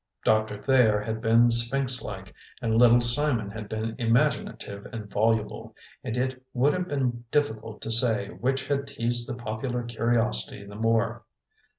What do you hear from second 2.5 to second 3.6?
and Little Simon